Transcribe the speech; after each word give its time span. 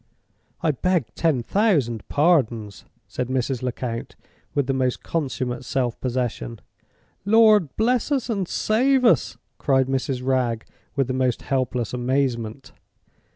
"I 0.63 0.71
beg 0.71 1.13
ten 1.13 1.43
thousand 1.43 2.07
pardons!" 2.09 2.85
said 3.07 3.27
Mrs. 3.27 3.61
Lecount, 3.61 4.15
with 4.55 4.65
the 4.65 4.73
most 4.73 5.03
consummate 5.03 5.63
self 5.63 6.01
possession. 6.01 6.59
"Lord 7.23 7.75
bless 7.75 8.11
us 8.11 8.27
and 8.27 8.47
save 8.47 9.05
us!" 9.05 9.37
cried 9.59 9.85
Mrs. 9.85 10.25
Wragge, 10.25 10.65
with 10.95 11.05
the 11.05 11.13
most 11.13 11.43
helpless 11.43 11.93
amazement. 11.93 12.71